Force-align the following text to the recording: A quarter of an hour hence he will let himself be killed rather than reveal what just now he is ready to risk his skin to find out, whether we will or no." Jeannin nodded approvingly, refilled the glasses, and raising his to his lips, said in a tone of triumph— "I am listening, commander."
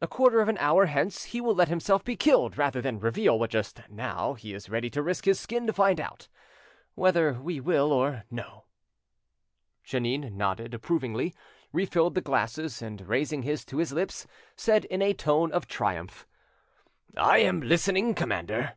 A 0.00 0.08
quarter 0.08 0.40
of 0.40 0.48
an 0.48 0.56
hour 0.56 0.86
hence 0.86 1.24
he 1.24 1.38
will 1.42 1.54
let 1.54 1.68
himself 1.68 2.02
be 2.02 2.16
killed 2.16 2.56
rather 2.56 2.80
than 2.80 2.98
reveal 2.98 3.38
what 3.38 3.50
just 3.50 3.82
now 3.90 4.32
he 4.32 4.54
is 4.54 4.70
ready 4.70 4.88
to 4.88 5.02
risk 5.02 5.26
his 5.26 5.38
skin 5.38 5.66
to 5.66 5.74
find 5.74 6.00
out, 6.00 6.28
whether 6.94 7.34
we 7.34 7.60
will 7.60 7.92
or 7.92 8.24
no." 8.30 8.64
Jeannin 9.84 10.38
nodded 10.38 10.72
approvingly, 10.72 11.34
refilled 11.70 12.14
the 12.14 12.22
glasses, 12.22 12.80
and 12.80 13.06
raising 13.06 13.42
his 13.42 13.62
to 13.66 13.76
his 13.76 13.92
lips, 13.92 14.26
said 14.56 14.86
in 14.86 15.02
a 15.02 15.12
tone 15.12 15.52
of 15.52 15.68
triumph— 15.68 16.26
"I 17.14 17.40
am 17.40 17.60
listening, 17.60 18.14
commander." 18.14 18.76